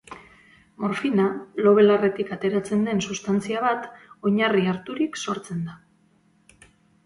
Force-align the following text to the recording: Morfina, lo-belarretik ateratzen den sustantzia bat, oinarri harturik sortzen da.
Morfina, 0.83 1.25
lo-belarretik 1.65 2.33
ateratzen 2.37 2.89
den 2.89 3.03
sustantzia 3.09 3.63
bat, 3.69 3.87
oinarri 4.31 4.67
harturik 4.75 5.23
sortzen 5.27 5.65
da. 5.71 5.81